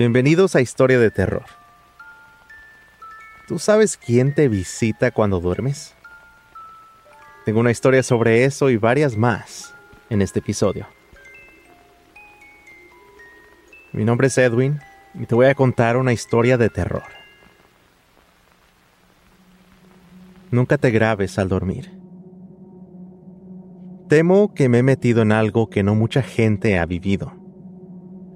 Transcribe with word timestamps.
Bienvenidos 0.00 0.56
a 0.56 0.62
Historia 0.62 0.98
de 0.98 1.10
Terror. 1.10 1.44
¿Tú 3.46 3.58
sabes 3.58 3.98
quién 3.98 4.34
te 4.34 4.48
visita 4.48 5.10
cuando 5.10 5.40
duermes? 5.40 5.94
Tengo 7.44 7.60
una 7.60 7.70
historia 7.70 8.02
sobre 8.02 8.44
eso 8.44 8.70
y 8.70 8.78
varias 8.78 9.18
más 9.18 9.74
en 10.08 10.22
este 10.22 10.38
episodio. 10.38 10.86
Mi 13.92 14.06
nombre 14.06 14.28
es 14.28 14.38
Edwin 14.38 14.80
y 15.12 15.26
te 15.26 15.34
voy 15.34 15.48
a 15.48 15.54
contar 15.54 15.98
una 15.98 16.14
historia 16.14 16.56
de 16.56 16.70
terror. 16.70 17.04
Nunca 20.50 20.78
te 20.78 20.90
grabes 20.90 21.38
al 21.38 21.50
dormir. 21.50 21.90
Temo 24.08 24.54
que 24.54 24.70
me 24.70 24.78
he 24.78 24.82
metido 24.82 25.20
en 25.20 25.32
algo 25.32 25.68
que 25.68 25.82
no 25.82 25.94
mucha 25.94 26.22
gente 26.22 26.78
ha 26.78 26.86
vivido. 26.86 27.39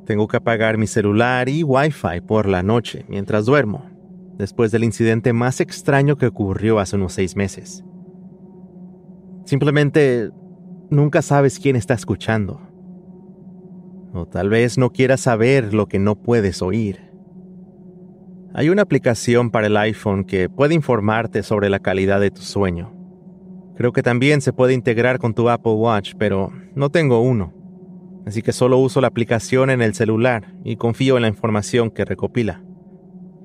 Tengo 0.06 0.28
que 0.28 0.36
apagar 0.36 0.76
mi 0.76 0.86
celular 0.86 1.48
y 1.48 1.62
Wi-Fi 1.62 2.20
por 2.26 2.46
la 2.46 2.62
noche 2.62 3.06
mientras 3.08 3.46
duermo, 3.46 3.86
después 4.36 4.70
del 4.70 4.84
incidente 4.84 5.32
más 5.32 5.60
extraño 5.60 6.16
que 6.16 6.26
ocurrió 6.26 6.78
hace 6.78 6.96
unos 6.96 7.14
seis 7.14 7.36
meses. 7.36 7.82
Simplemente 9.46 10.30
nunca 10.90 11.22
sabes 11.22 11.58
quién 11.58 11.76
está 11.76 11.94
escuchando. 11.94 12.60
O 14.12 14.26
tal 14.26 14.50
vez 14.50 14.76
no 14.76 14.90
quieras 14.90 15.22
saber 15.22 15.72
lo 15.72 15.86
que 15.86 15.98
no 15.98 16.16
puedes 16.16 16.60
oír. 16.60 17.10
Hay 18.52 18.68
una 18.68 18.82
aplicación 18.82 19.50
para 19.50 19.66
el 19.66 19.76
iPhone 19.76 20.24
que 20.24 20.48
puede 20.48 20.74
informarte 20.74 21.42
sobre 21.42 21.70
la 21.70 21.80
calidad 21.80 22.20
de 22.20 22.30
tu 22.30 22.42
sueño. 22.42 22.92
Creo 23.74 23.92
que 23.92 24.02
también 24.02 24.40
se 24.40 24.52
puede 24.52 24.74
integrar 24.74 25.18
con 25.18 25.34
tu 25.34 25.48
Apple 25.48 25.72
Watch, 25.72 26.12
pero 26.16 26.52
no 26.74 26.90
tengo 26.90 27.20
uno 27.20 27.63
así 28.26 28.42
que 28.42 28.52
solo 28.52 28.78
uso 28.78 29.00
la 29.00 29.08
aplicación 29.08 29.70
en 29.70 29.82
el 29.82 29.94
celular 29.94 30.54
y 30.64 30.76
confío 30.76 31.16
en 31.16 31.22
la 31.22 31.28
información 31.28 31.90
que 31.90 32.04
recopila. 32.04 32.62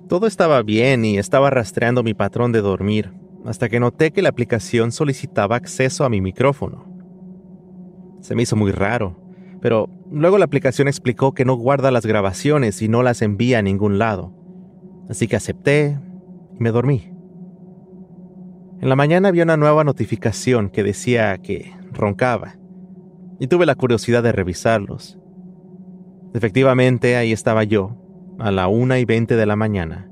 Todo 0.08 0.26
estaba 0.26 0.64
bien 0.64 1.06
y 1.06 1.18
estaba 1.18 1.50
rastreando 1.50 2.02
mi 2.04 2.14
patrón 2.14 2.52
de 2.52 2.62
dormir, 2.62 3.14
hasta 3.46 3.70
que 3.70 3.80
noté 3.80 4.12
que 4.12 4.22
la 4.22 4.30
aplicación 4.30 4.92
solicitaba 4.92 5.56
acceso 5.56 6.04
a 6.04 6.10
mi 6.10 6.22
micrófono. 6.22 6.86
Se 8.22 8.36
me 8.36 8.44
hizo 8.44 8.56
muy 8.56 8.72
raro, 8.72 9.18
pero 9.62 9.90
luego 10.12 10.38
la 10.38 10.46
aplicación 10.46 10.88
explicó 10.88 11.34
que 11.34 11.46
no 11.46 11.56
guarda 11.56 11.92
las 11.92 12.06
grabaciones 12.06 12.82
y 12.82 12.88
no 12.88 13.04
las 13.04 13.22
envía 13.22 13.60
a 13.60 13.62
ningún 13.62 14.00
lado, 14.00 14.34
así 15.10 15.28
que 15.28 15.36
acepté 15.36 16.00
y 16.58 16.64
me 16.64 16.72
dormí. 16.72 17.12
En 18.82 18.88
la 18.88 18.96
mañana 18.96 19.28
había 19.28 19.44
una 19.44 19.58
nueva 19.58 19.84
notificación 19.84 20.70
que 20.70 20.84
decía 20.84 21.38
que 21.38 21.74
roncaba 21.92 22.59
y 23.40 23.48
tuve 23.48 23.66
la 23.66 23.76
curiosidad 23.76 24.22
de 24.22 24.34
revisarlos. 24.34 25.18
Efectivamente, 26.34 27.16
ahí 27.16 27.32
estaba 27.32 27.64
yo, 27.64 27.96
a 28.38 28.52
la 28.52 28.68
una 28.68 29.00
y 29.00 29.06
veinte 29.06 29.36
de 29.36 29.46
la 29.46 29.56
mañana, 29.56 30.10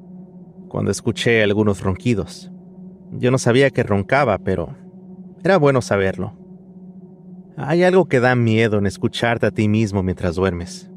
cuando 0.69 0.91
escuché 0.91 1.43
algunos 1.43 1.81
ronquidos. 1.81 2.51
Yo 3.11 3.29
no 3.29 3.37
sabía 3.37 3.69
que 3.69 3.83
roncaba, 3.83 4.37
pero 4.39 4.75
era 5.43 5.57
bueno 5.57 5.81
saberlo. 5.81 6.33
Hay 7.57 7.83
algo 7.83 8.05
que 8.05 8.19
da 8.19 8.35
miedo 8.35 8.77
en 8.77 8.85
escucharte 8.85 9.45
a 9.45 9.51
ti 9.51 9.67
mismo 9.67 10.03
mientras 10.03 10.35
duermes. 10.35 10.89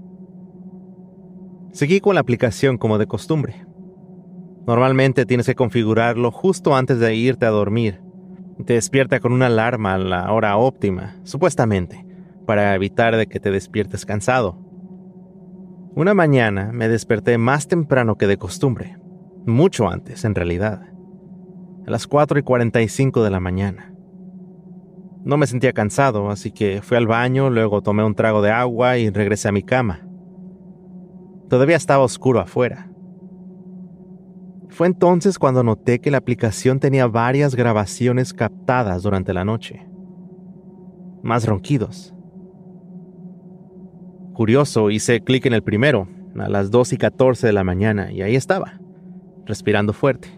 Seguí 1.73 2.01
con 2.01 2.15
la 2.15 2.21
aplicación 2.21 2.79
como 2.79 2.99
de 2.99 3.07
costumbre. 3.07 3.67
Normalmente 4.67 5.27
tienes 5.27 5.47
que 5.47 5.55
configurarlo 5.55 6.31
justo 6.31 6.77
antes 6.77 6.99
de 6.99 7.15
irte 7.15 7.47
a 7.47 7.51
dormir. 7.51 8.01
Te 8.67 8.75
despierta 8.75 9.21
con 9.21 9.33
una 9.33 9.47
alarma 9.47 9.95
a 9.95 9.99
la 9.99 10.33
hora 10.33 10.57
óptima, 10.57 11.17
supuestamente 11.23 12.10
para 12.47 12.75
evitar 12.75 13.17
de 13.17 13.27
que 13.27 13.41
te 13.41 13.51
despiertes 13.51 14.07
cansado. 14.07 14.59
Una 15.95 16.15
mañana 16.15 16.71
me 16.73 16.89
desperté 16.89 17.37
más 17.37 17.67
temprano 17.69 18.17
que 18.17 18.27
de 18.27 18.37
costumbre, 18.37 18.97
mucho 19.47 19.89
antes 19.89 20.25
en 20.25 20.35
realidad, 20.35 20.83
a 21.87 21.91
las 21.91 22.07
4 22.07 22.39
y 22.39 22.43
45 22.43 23.23
de 23.25 23.31
la 23.31 23.41
mañana. 23.41 23.93
No 25.25 25.37
me 25.37 25.47
sentía 25.47 25.73
cansado, 25.73 26.31
así 26.31 26.51
que 26.51 26.81
fui 26.81 26.97
al 26.97 27.07
baño, 27.07 27.51
luego 27.51 27.83
tomé 27.83 28.05
un 28.05 28.15
trago 28.15 28.41
de 28.41 28.51
agua 28.51 28.99
y 28.99 29.11
regresé 29.11 29.49
a 29.49 29.53
mi 29.53 29.63
cama. 29.63 30.07
Todavía 31.49 31.77
estaba 31.77 32.05
oscuro 32.05 32.41
afuera. 32.41 32.91
Fue 34.69 34.87
entonces 34.87 35.39
cuando 35.39 35.63
noté 35.63 36.01
que 36.01 36.11
la 36.11 36.19
aplicación 36.19 36.79
tenía 36.79 37.07
varias 37.07 37.55
grabaciones 37.55 38.33
captadas 38.33 39.03
durante 39.03 39.35
la 39.35 39.45
noche. 39.45 39.87
Más 41.23 41.45
ronquidos, 41.45 42.15
Curioso, 44.41 44.91
hice 44.91 45.21
clic 45.21 45.45
en 45.45 45.53
el 45.53 45.63
primero, 45.63 46.09
a 46.39 46.49
las 46.49 46.71
2 46.71 46.95
y 46.95 46.97
14 46.97 47.47
de 47.47 47.53
la 47.53 47.63
mañana, 47.63 48.11
y 48.11 48.23
ahí 48.23 48.37
estaba, 48.37 48.81
respirando 49.45 49.93
fuerte. 49.93 50.29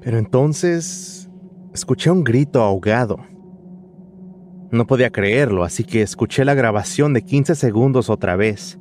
Pero 0.00 0.16
entonces 0.16 1.30
escuché 1.74 2.10
un 2.10 2.24
grito 2.24 2.62
ahogado. 2.62 3.18
No 4.70 4.86
podía 4.86 5.10
creerlo, 5.10 5.64
así 5.64 5.84
que 5.84 6.00
escuché 6.00 6.46
la 6.46 6.54
grabación 6.54 7.12
de 7.12 7.20
15 7.20 7.56
segundos 7.56 8.08
otra 8.08 8.36
vez, 8.36 8.78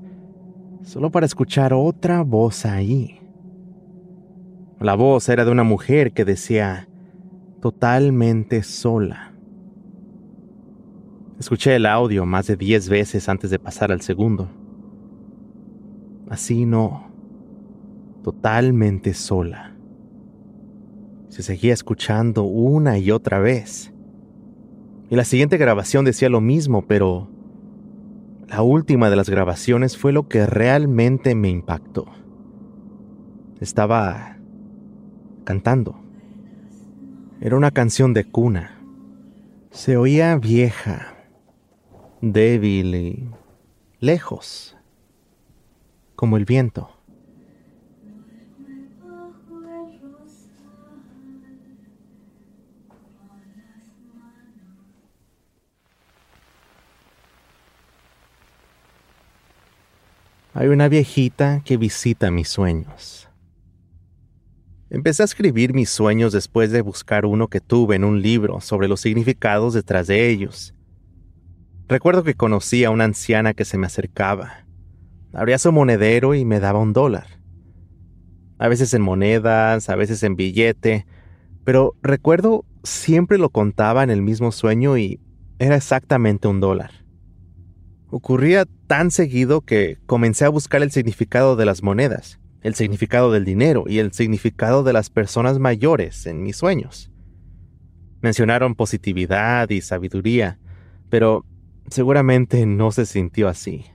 solo 0.84 1.12
para 1.12 1.26
escuchar 1.26 1.74
otra 1.74 2.22
voz 2.22 2.66
ahí. 2.66 3.20
La 4.80 4.96
voz 4.96 5.28
era 5.28 5.44
de 5.44 5.52
una 5.52 5.64
mujer 5.64 6.14
que 6.14 6.24
decía, 6.24 6.88
totalmente 7.60 8.64
sola. 8.64 9.34
Escuché 11.40 11.76
el 11.76 11.86
audio 11.86 12.26
más 12.26 12.48
de 12.48 12.56
diez 12.56 12.90
veces 12.90 13.30
antes 13.30 13.52
de 13.52 13.60
pasar 13.60 13.92
al 13.92 14.02
segundo. 14.02 14.50
Así 16.30 16.66
no, 16.66 17.12
totalmente 18.24 19.14
sola. 19.14 19.76
Se 21.30 21.44
seguía 21.44 21.74
escuchando 21.74 22.44
una 22.44 22.98
y 22.98 23.12
otra 23.12 23.40
vez. 23.40 23.94
Y 25.10 25.16
la 25.16 25.24
siguiente 25.24 25.58
grabación 25.58 26.06
decía 26.06 26.28
lo 26.28 26.42
mismo, 26.42 26.86
pero 26.88 27.30
la 28.50 28.64
última 28.64 29.10
de 29.10 29.16
las 29.16 29.30
grabaciones 29.30 29.96
fue 29.98 30.12
lo 30.12 30.28
que 30.28 30.48
realmente 30.48 31.36
me 31.36 31.50
impactó. 31.50 32.08
Estaba 33.60 34.38
cantando. 35.44 36.00
Era 37.40 37.56
una 37.56 37.72
canción 37.72 38.14
de 38.14 38.26
cuna. 38.26 38.82
Se 39.70 39.98
oía 39.98 40.36
vieja, 40.38 41.17
débil 42.22 42.96
y 42.96 43.30
lejos, 44.00 44.76
como 46.16 46.38
el 46.38 46.46
viento. 46.46 46.90
Hay 60.54 60.70
una 60.70 60.90
viejita 60.90 61.62
que 61.64 61.78
visita 61.78 62.32
mis 62.32 62.50
sueños. 62.50 63.30
Empecé 64.90 65.22
a 65.22 65.26
escribir 65.26 65.74
mis 65.74 65.92
sueños 65.92 66.34
después 66.34 66.72
de 66.72 66.82
buscar 66.82 67.28
uno 67.28 67.48
que 67.48 67.62
tuve 67.62 67.96
en 67.96 68.04
un 68.04 68.24
libro 68.24 68.60
sobre 68.60 68.88
los 68.88 69.02
significados 69.02 69.76
detrás 69.76 70.08
de 70.08 70.30
ellos 70.30 70.74
Recuerdo 71.90 72.24
que 72.24 72.36
conocí 72.36 72.84
a 72.84 72.90
una 72.90 73.06
anciana 73.06 73.54
que 73.54 73.64
se 73.64 73.78
me 73.78 73.88
acercaba. 73.88 74.66
Abría 75.34 75.58
su 75.58 75.72
monedero 75.72 76.36
y 76.36 76.44
me 76.44 76.60
daba 76.60 76.80
un 76.80 76.92
dólar. 76.92 77.28
A 78.58 78.68
veces 78.68 78.94
en 78.94 79.02
monedas, 79.02 79.90
a 79.90 79.96
veces 79.96 80.22
en 80.24 80.36
billete, 80.36 81.06
pero 81.64 81.96
recuerdo 82.02 82.66
siempre 82.84 83.38
lo 83.38 83.50
contaba 83.50 84.04
en 84.04 84.10
el 84.10 84.22
mismo 84.22 84.52
sueño 84.52 84.98
y 84.98 85.22
era 85.60 85.78
exactamente 85.78 86.48
un 86.50 86.60
dólar. 86.60 86.92
Ocurría 88.10 88.66
tan 88.88 89.12
seguido 89.12 89.62
que 89.62 89.98
comencé 90.06 90.44
a 90.46 90.50
buscar 90.50 90.82
el 90.82 90.92
significado 90.92 91.56
de 91.56 91.66
las 91.66 91.84
monedas, 91.84 92.40
el 92.62 92.76
significado 92.76 93.32
del 93.32 93.46
dinero 93.46 93.86
y 93.88 94.00
el 94.00 94.12
significado 94.12 94.84
de 94.84 94.94
las 94.94 95.10
personas 95.10 95.60
mayores 95.60 96.26
en 96.26 96.44
mis 96.44 96.58
sueños. 96.58 97.12
Mencionaron 98.22 98.76
positividad 98.76 99.70
y 99.70 99.82
sabiduría, 99.82 100.60
pero 101.10 101.46
Seguramente 101.90 102.66
no 102.66 102.92
se 102.92 103.06
sintió 103.06 103.48
así. 103.48 103.86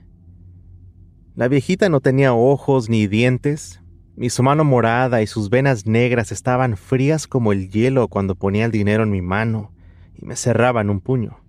La 1.35 1.47
viejita 1.47 1.89
no 1.89 1.99
tenía 1.99 2.33
ojos 2.33 2.89
ni 2.89 3.07
dientes, 3.07 3.81
y 4.17 4.29
su 4.29 4.43
mano 4.43 4.63
morada 4.63 5.21
y 5.21 5.27
sus 5.27 5.49
venas 5.49 5.85
negras 5.85 6.31
estaban 6.31 6.77
frías 6.77 7.27
como 7.27 7.51
el 7.51 7.69
hielo 7.69 8.07
cuando 8.07 8.35
ponía 8.35 8.65
el 8.65 8.71
dinero 8.71 9.03
en 9.03 9.09
mi 9.09 9.21
mano 9.21 9.73
y 10.13 10.25
me 10.25 10.35
cerraba 10.35 10.81
en 10.81 10.89
un 10.89 11.01
puño. 11.01 11.39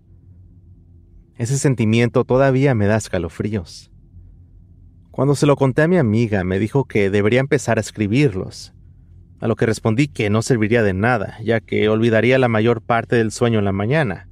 Ese 1.37 1.58
sentimiento 1.58 2.25
todavía 2.25 2.75
me 2.75 2.87
da 2.87 2.96
escalofríos. 2.96 3.91
Cuando 5.11 5.35
se 5.35 5.46
lo 5.46 5.56
conté 5.56 5.82
a 5.82 5.88
mi 5.88 5.96
amiga, 5.96 6.44
me 6.44 6.58
dijo 6.58 6.85
que 6.85 7.11
debería 7.11 7.41
empezar 7.41 7.79
a 7.79 7.81
escribirlos, 7.81 8.73
a 9.41 9.49
lo 9.49 9.56
que 9.56 9.67
respondí 9.67 10.08
que 10.08 10.31
no 10.31 10.43
serviría 10.43 10.82
de 10.82 10.94
nada, 10.94 11.38
ya 11.43 11.61
que 11.61 11.88
olvidaría 11.88 12.38
la 12.38 12.49
mayor 12.49 12.82
parte 12.82 13.17
del 13.17 13.31
sueño 13.31 13.58
en 13.58 13.64
la 13.64 13.73
mañana, 13.73 14.29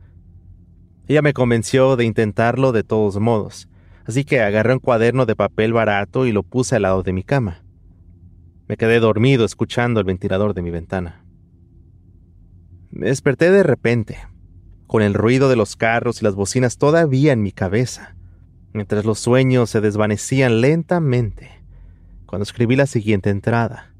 ella 1.08 1.22
me 1.22 1.32
convenció 1.32 1.96
de 1.96 2.04
intentarlo 2.04 2.72
de 2.72 2.84
todos 2.84 3.18
modos, 3.18 3.68
así 4.04 4.24
que 4.24 4.40
agarré 4.40 4.74
un 4.74 4.78
cuaderno 4.78 5.26
de 5.26 5.36
papel 5.36 5.72
barato 5.72 6.26
y 6.26 6.32
lo 6.32 6.42
puse 6.42 6.76
al 6.76 6.82
lado 6.82 7.02
de 7.02 7.12
mi 7.12 7.22
cama. 7.22 7.64
Me 8.68 8.76
quedé 8.76 9.00
dormido 9.00 9.44
escuchando 9.44 10.00
el 10.00 10.06
ventilador 10.06 10.54
de 10.54 10.62
mi 10.62 10.70
ventana. 10.70 11.24
Me 12.90 13.08
desperté 13.08 13.50
de 13.50 13.62
repente, 13.62 14.18
con 14.86 15.02
el 15.02 15.14
ruido 15.14 15.48
de 15.48 15.56
los 15.56 15.76
carros 15.76 16.20
y 16.20 16.24
las 16.24 16.34
bocinas 16.34 16.78
todavía 16.78 17.32
en 17.32 17.42
mi 17.42 17.52
cabeza, 17.52 18.14
mientras 18.72 19.04
los 19.04 19.18
sueños 19.18 19.70
se 19.70 19.80
desvanecían 19.80 20.60
lentamente, 20.60 21.50
cuando 22.26 22.44
escribí 22.44 22.76
la 22.76 22.86
siguiente 22.86 23.30
entrada. 23.30 23.94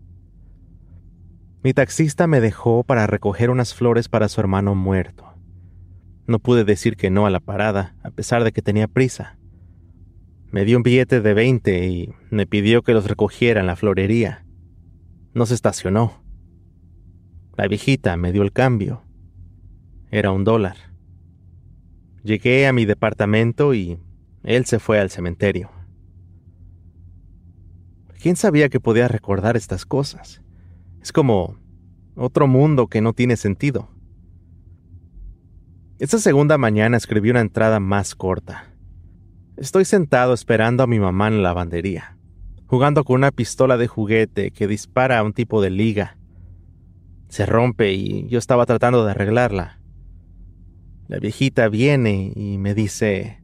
Mi 1.64 1.74
taxista 1.74 2.26
me 2.26 2.40
dejó 2.40 2.84
para 2.84 3.06
recoger 3.06 3.50
unas 3.50 3.74
flores 3.74 4.08
para 4.08 4.28
su 4.28 4.40
hermano 4.40 4.74
muerto. 4.74 5.31
No 6.32 6.38
pude 6.38 6.64
decir 6.64 6.96
que 6.96 7.10
no 7.10 7.26
a 7.26 7.30
la 7.30 7.40
parada, 7.40 7.94
a 8.02 8.10
pesar 8.10 8.42
de 8.42 8.52
que 8.52 8.62
tenía 8.62 8.88
prisa. 8.88 9.36
Me 10.50 10.64
dio 10.64 10.78
un 10.78 10.82
billete 10.82 11.20
de 11.20 11.34
veinte 11.34 11.86
y 11.86 12.14
me 12.30 12.46
pidió 12.46 12.80
que 12.80 12.94
los 12.94 13.06
recogiera 13.06 13.60
en 13.60 13.66
la 13.66 13.76
florería. 13.76 14.46
No 15.34 15.44
se 15.44 15.52
estacionó. 15.52 16.24
La 17.54 17.68
viejita 17.68 18.16
me 18.16 18.32
dio 18.32 18.40
el 18.40 18.50
cambio. 18.50 19.02
Era 20.10 20.30
un 20.30 20.44
dólar. 20.44 20.76
Llegué 22.24 22.66
a 22.66 22.72
mi 22.72 22.86
departamento 22.86 23.74
y 23.74 23.98
él 24.42 24.64
se 24.64 24.78
fue 24.78 25.00
al 25.00 25.10
cementerio. 25.10 25.70
¿Quién 28.22 28.36
sabía 28.36 28.70
que 28.70 28.80
podía 28.80 29.06
recordar 29.06 29.58
estas 29.58 29.84
cosas? 29.84 30.40
Es 31.02 31.12
como 31.12 31.58
otro 32.16 32.46
mundo 32.46 32.86
que 32.86 33.02
no 33.02 33.12
tiene 33.12 33.36
sentido. 33.36 33.91
Esa 36.02 36.18
segunda 36.18 36.58
mañana 36.58 36.96
escribí 36.96 37.30
una 37.30 37.42
entrada 37.42 37.78
más 37.78 38.16
corta. 38.16 38.74
Estoy 39.56 39.84
sentado 39.84 40.34
esperando 40.34 40.82
a 40.82 40.88
mi 40.88 40.98
mamá 40.98 41.28
en 41.28 41.36
la 41.36 41.50
lavandería, 41.50 42.18
jugando 42.66 43.04
con 43.04 43.14
una 43.14 43.30
pistola 43.30 43.76
de 43.76 43.86
juguete 43.86 44.50
que 44.50 44.66
dispara 44.66 45.20
a 45.20 45.22
un 45.22 45.32
tipo 45.32 45.62
de 45.62 45.70
liga. 45.70 46.18
Se 47.28 47.46
rompe 47.46 47.92
y 47.92 48.26
yo 48.26 48.40
estaba 48.40 48.66
tratando 48.66 49.04
de 49.04 49.12
arreglarla. 49.12 49.78
La 51.06 51.20
viejita 51.20 51.68
viene 51.68 52.32
y 52.34 52.58
me 52.58 52.74
dice, 52.74 53.40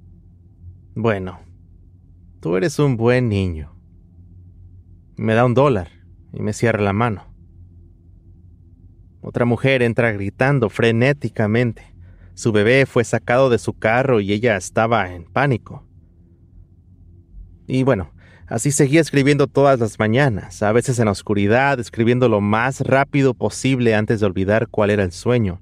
bueno, 0.96 1.38
tú 2.40 2.56
eres 2.56 2.80
un 2.80 2.96
buen 2.96 3.28
niño. 3.28 3.72
Me 5.16 5.34
da 5.34 5.44
un 5.44 5.54
dólar 5.54 5.90
y 6.32 6.42
me 6.42 6.52
cierra 6.52 6.82
la 6.82 6.92
mano. 6.92 7.22
Otra 9.20 9.44
mujer 9.44 9.80
entra 9.80 10.10
gritando 10.10 10.68
frenéticamente. 10.68 11.97
Su 12.38 12.52
bebé 12.52 12.86
fue 12.86 13.02
sacado 13.02 13.50
de 13.50 13.58
su 13.58 13.72
carro 13.72 14.20
y 14.20 14.32
ella 14.32 14.56
estaba 14.56 15.12
en 15.12 15.24
pánico. 15.24 15.84
Y 17.66 17.82
bueno, 17.82 18.12
así 18.46 18.70
seguía 18.70 19.00
escribiendo 19.00 19.48
todas 19.48 19.80
las 19.80 19.98
mañanas, 19.98 20.62
a 20.62 20.70
veces 20.70 21.00
en 21.00 21.06
la 21.06 21.10
oscuridad, 21.10 21.80
escribiendo 21.80 22.28
lo 22.28 22.40
más 22.40 22.82
rápido 22.82 23.34
posible 23.34 23.96
antes 23.96 24.20
de 24.20 24.26
olvidar 24.26 24.68
cuál 24.68 24.90
era 24.90 25.02
el 25.02 25.10
sueño. 25.10 25.60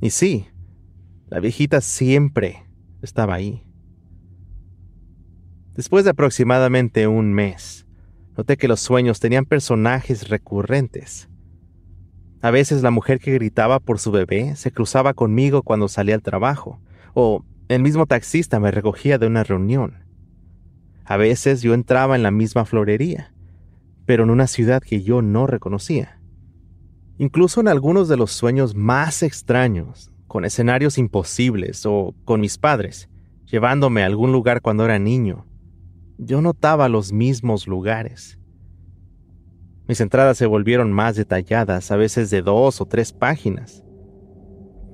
Y 0.00 0.10
sí, 0.10 0.48
la 1.28 1.38
viejita 1.38 1.80
siempre 1.80 2.66
estaba 3.02 3.34
ahí. 3.34 3.62
Después 5.76 6.02
de 6.02 6.10
aproximadamente 6.10 7.06
un 7.06 7.32
mes, 7.32 7.86
noté 8.36 8.56
que 8.56 8.66
los 8.66 8.80
sueños 8.80 9.20
tenían 9.20 9.44
personajes 9.44 10.28
recurrentes. 10.28 11.29
A 12.42 12.50
veces 12.50 12.82
la 12.82 12.90
mujer 12.90 13.20
que 13.20 13.34
gritaba 13.34 13.80
por 13.80 13.98
su 13.98 14.10
bebé 14.10 14.56
se 14.56 14.72
cruzaba 14.72 15.12
conmigo 15.12 15.62
cuando 15.62 15.88
salía 15.88 16.14
al 16.14 16.22
trabajo, 16.22 16.80
o 17.12 17.44
el 17.68 17.82
mismo 17.82 18.06
taxista 18.06 18.58
me 18.58 18.70
recogía 18.70 19.18
de 19.18 19.26
una 19.26 19.44
reunión. 19.44 20.04
A 21.04 21.16
veces 21.16 21.60
yo 21.60 21.74
entraba 21.74 22.16
en 22.16 22.22
la 22.22 22.30
misma 22.30 22.64
florería, 22.64 23.32
pero 24.06 24.24
en 24.24 24.30
una 24.30 24.46
ciudad 24.46 24.82
que 24.82 25.02
yo 25.02 25.20
no 25.20 25.46
reconocía. 25.46 26.18
Incluso 27.18 27.60
en 27.60 27.68
algunos 27.68 28.08
de 28.08 28.16
los 28.16 28.32
sueños 28.32 28.74
más 28.74 29.22
extraños, 29.22 30.10
con 30.26 30.44
escenarios 30.44 30.96
imposibles 30.96 31.84
o 31.84 32.14
con 32.24 32.40
mis 32.40 32.56
padres, 32.56 33.10
llevándome 33.44 34.02
a 34.02 34.06
algún 34.06 34.32
lugar 34.32 34.62
cuando 34.62 34.84
era 34.84 34.98
niño, 34.98 35.44
yo 36.16 36.40
notaba 36.40 36.88
los 36.88 37.12
mismos 37.12 37.66
lugares. 37.66 38.39
Mis 39.90 40.00
entradas 40.00 40.38
se 40.38 40.46
volvieron 40.46 40.92
más 40.92 41.16
detalladas, 41.16 41.90
a 41.90 41.96
veces 41.96 42.30
de 42.30 42.42
dos 42.42 42.80
o 42.80 42.86
tres 42.86 43.12
páginas. 43.12 43.82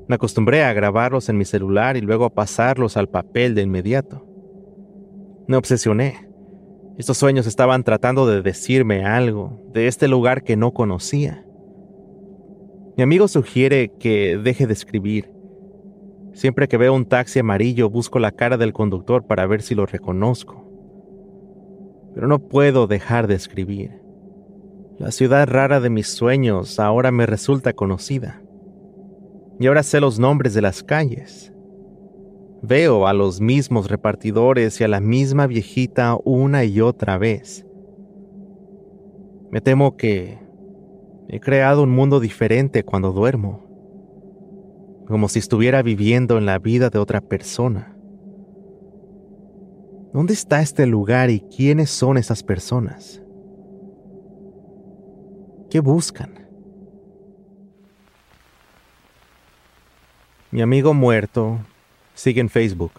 Me 0.09 0.15
acostumbré 0.15 0.65
a 0.65 0.73
grabarlos 0.73 1.29
en 1.29 1.37
mi 1.37 1.45
celular 1.45 1.99
y 1.99 2.01
luego 2.01 2.25
a 2.25 2.33
pasarlos 2.33 2.97
al 2.97 3.07
papel 3.07 3.55
de 3.55 3.61
inmediato. 3.61 4.27
Me 5.49 5.59
obsesioné. 5.59 6.31
Estos 6.97 7.19
sueños 7.19 7.47
estaban 7.47 7.85
tratando 7.85 8.27
de 8.27 8.41
decirme 8.41 9.05
algo 9.05 9.63
de 9.71 9.87
este 9.87 10.09
lugar 10.09 10.43
que 10.43 10.57
no 10.57 10.73
conocía. 10.73 11.45
Mi 12.97 13.03
amigo 13.03 13.29
sugiere 13.29 13.93
que 14.01 14.39
deje 14.39 14.67
de 14.67 14.73
escribir. 14.73 15.31
Siempre 16.33 16.69
que 16.69 16.79
veo 16.79 16.95
un 16.95 17.05
taxi 17.05 17.41
amarillo 17.41 17.91
busco 17.91 18.19
la 18.19 18.33
cara 18.33 18.57
del 18.57 18.73
conductor 18.73 19.27
para 19.27 19.47
ver 19.47 19.61
si 19.61 19.75
lo 19.75 19.85
reconozco. 19.85 20.67
Pero 22.15 22.29
no 22.29 22.39
puedo 22.39 22.87
dejar 22.87 23.27
de 23.27 23.35
escribir. 23.35 24.06
La 24.99 25.11
ciudad 25.11 25.47
rara 25.47 25.79
de 25.81 25.91
mis 25.91 26.07
sueños 26.07 26.81
ahora 26.81 27.11
me 27.11 27.27
resulta 27.27 27.75
conocida. 27.75 28.41
Y 29.61 29.67
ahora 29.67 29.83
sé 29.83 30.01
los 30.01 30.19
nombres 30.19 30.55
de 30.55 30.63
las 30.63 30.83
calles. 30.83 31.53
Veo 32.63 33.07
a 33.07 33.13
los 33.13 33.39
mismos 33.39 33.91
repartidores 33.91 34.81
y 34.81 34.85
a 34.85 34.89
la 34.89 35.01
misma 35.01 35.47
viejita 35.47 36.17
una 36.25 36.65
y 36.65 36.81
otra 36.81 37.19
vez. 37.19 37.67
Me 39.51 39.61
temo 39.61 39.97
que 39.97 40.39
he 41.29 41.41
creado 41.41 41.83
un 41.83 41.91
mundo 41.91 42.19
diferente 42.19 42.83
cuando 42.83 43.13
duermo, 43.13 43.67
como 45.07 45.29
si 45.29 45.39
estuviera 45.41 45.83
viviendo 45.83 46.39
en 46.39 46.47
la 46.47 46.59
vida 46.59 46.89
de 46.89 46.99
otra 46.99 47.21
persona. 47.21 47.95
¿Dónde 50.15 50.33
está 50.33 50.63
este 50.63 50.87
lugar 50.87 51.29
y 51.29 51.41
quiénes 51.41 51.91
son 51.91 52.17
esas 52.17 52.43
personas? 52.43 53.23
¿Qué 55.71 55.81
buscan? 55.81 56.47
Mi 60.53 60.63
amigo 60.63 60.95
muerto 60.95 61.59
sigue 62.15 62.41
en 62.41 62.49
Facebook. 62.49 62.93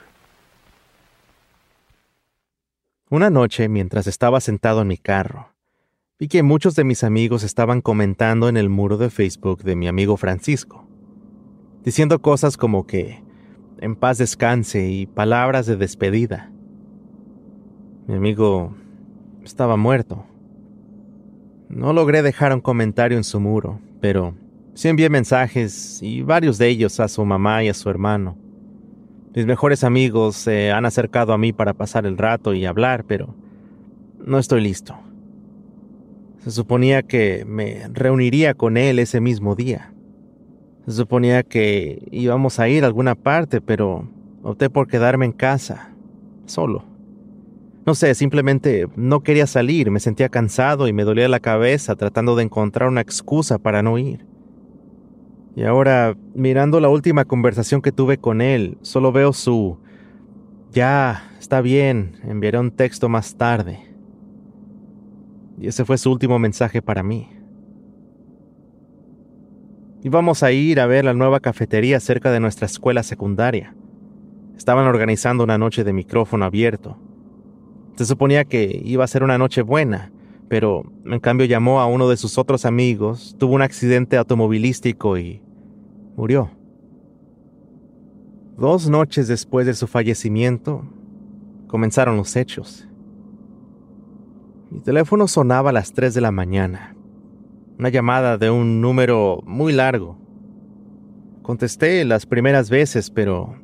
Una 3.09 3.29
noche, 3.29 3.69
mientras 3.69 4.05
estaba 4.05 4.41
sentado 4.41 4.81
en 4.81 4.89
mi 4.89 4.97
carro, 4.97 5.49
vi 6.19 6.27
que 6.27 6.43
muchos 6.43 6.75
de 6.75 6.83
mis 6.83 7.05
amigos 7.05 7.43
estaban 7.43 7.79
comentando 7.79 8.49
en 8.49 8.57
el 8.57 8.67
muro 8.67 8.97
de 8.97 9.09
Facebook 9.09 9.63
de 9.63 9.77
mi 9.77 9.87
amigo 9.87 10.17
Francisco, 10.17 10.85
diciendo 11.85 12.21
cosas 12.21 12.57
como 12.57 12.85
que 12.85 13.23
en 13.79 13.95
paz 13.95 14.17
descanse 14.17 14.89
y 14.89 15.05
palabras 15.05 15.67
de 15.67 15.77
despedida. 15.77 16.51
Mi 18.07 18.15
amigo 18.15 18.75
estaba 19.43 19.77
muerto. 19.77 20.25
No 21.77 21.93
logré 21.93 22.23
dejar 22.23 22.55
un 22.55 22.59
comentario 22.59 23.19
en 23.19 23.23
su 23.23 23.39
muro, 23.39 23.79
pero 24.01 24.33
sí 24.73 24.87
envié 24.87 25.11
mensajes 25.11 26.01
y 26.01 26.23
varios 26.23 26.57
de 26.57 26.69
ellos 26.69 26.99
a 26.99 27.07
su 27.07 27.23
mamá 27.23 27.63
y 27.63 27.69
a 27.69 27.75
su 27.75 27.87
hermano. 27.87 28.35
Mis 29.35 29.45
mejores 29.45 29.83
amigos 29.83 30.37
se 30.37 30.71
han 30.71 30.87
acercado 30.87 31.33
a 31.33 31.37
mí 31.37 31.53
para 31.53 31.75
pasar 31.75 32.07
el 32.07 32.17
rato 32.17 32.55
y 32.55 32.65
hablar, 32.65 33.03
pero 33.03 33.35
no 34.25 34.39
estoy 34.39 34.61
listo. 34.61 34.95
Se 36.39 36.49
suponía 36.49 37.03
que 37.03 37.45
me 37.45 37.87
reuniría 37.93 38.55
con 38.55 38.75
él 38.75 38.97
ese 38.97 39.21
mismo 39.21 39.53
día. 39.53 39.93
Se 40.87 40.93
suponía 40.93 41.43
que 41.43 42.07
íbamos 42.09 42.59
a 42.59 42.67
ir 42.69 42.85
a 42.85 42.87
alguna 42.87 43.13
parte, 43.13 43.61
pero 43.61 44.09
opté 44.41 44.71
por 44.71 44.87
quedarme 44.87 45.27
en 45.27 45.31
casa, 45.31 45.91
solo. 46.47 46.96
No 47.87 47.95
sé, 47.95 48.13
simplemente 48.15 48.89
no 48.97 49.21
quería 49.21 49.47
salir, 49.47 49.91
me 49.91 50.01
sentía 50.01 50.27
cansado 50.27 50.89
y 50.89 50.93
me 50.93 51.05
dolía 51.05 51.29
la 51.29 51.39
cabeza 51.39 51.95
tratando 51.95 52.35
de 52.35 52.43
encontrar 52.43 52.89
una 52.89 52.99
excusa 52.99 53.59
para 53.59 53.81
no 53.81 53.97
ir. 53.97 54.25
Y 55.55 55.63
ahora, 55.63 56.17
mirando 56.35 56.81
la 56.81 56.89
última 56.89 57.23
conversación 57.23 57.81
que 57.81 57.93
tuve 57.93 58.17
con 58.17 58.41
él, 58.41 58.77
solo 58.81 59.13
veo 59.13 59.31
su... 59.31 59.79
Ya, 60.73 61.31
está 61.39 61.61
bien, 61.61 62.17
enviaré 62.23 62.59
un 62.59 62.71
texto 62.71 63.07
más 63.07 63.37
tarde. 63.37 63.79
Y 65.57 65.67
ese 65.67 65.85
fue 65.85 65.97
su 65.97 66.11
último 66.11 66.39
mensaje 66.39 66.81
para 66.81 67.03
mí. 67.03 67.29
Íbamos 70.03 70.43
a 70.43 70.51
ir 70.51 70.81
a 70.81 70.87
ver 70.87 71.05
la 71.05 71.13
nueva 71.13 71.39
cafetería 71.39 72.01
cerca 72.01 72.31
de 72.31 72.41
nuestra 72.41 72.65
escuela 72.65 73.01
secundaria. 73.01 73.73
Estaban 74.57 74.87
organizando 74.87 75.45
una 75.45 75.57
noche 75.57 75.85
de 75.85 75.93
micrófono 75.93 76.43
abierto. 76.43 77.06
Se 77.97 78.05
suponía 78.05 78.45
que 78.45 78.79
iba 78.85 79.03
a 79.03 79.07
ser 79.07 79.23
una 79.23 79.39
noche 79.39 79.63
buena, 79.63 80.11
pero 80.49 80.83
en 81.03 81.19
cambio 81.19 81.47
llamó 81.47 81.81
a 81.81 81.87
uno 81.87 82.07
de 82.07 82.15
sus 82.15 82.37
otros 82.37 82.63
amigos, 82.63 83.35
tuvo 83.39 83.55
un 83.55 83.63
accidente 83.63 84.17
automovilístico 84.17 85.17
y 85.17 85.41
murió. 86.15 86.51
Dos 88.55 88.87
noches 88.87 89.27
después 89.27 89.65
de 89.65 89.73
su 89.73 89.87
fallecimiento, 89.87 90.83
comenzaron 91.65 92.17
los 92.17 92.35
hechos. 92.35 92.87
Mi 94.69 94.79
teléfono 94.81 95.27
sonaba 95.27 95.71
a 95.71 95.73
las 95.73 95.91
3 95.93 96.13
de 96.13 96.21
la 96.21 96.31
mañana. 96.31 96.95
Una 97.79 97.89
llamada 97.89 98.37
de 98.37 98.51
un 98.51 98.79
número 98.79 99.41
muy 99.43 99.73
largo. 99.73 100.19
Contesté 101.41 102.05
las 102.05 102.27
primeras 102.27 102.69
veces, 102.69 103.09
pero 103.09 103.55